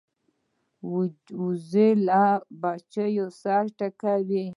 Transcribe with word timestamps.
وزې 1.43 1.87
له 2.07 2.21
بچو 2.61 3.25
سره 3.41 3.69
تګ 3.77 3.91
کوي 4.01 4.43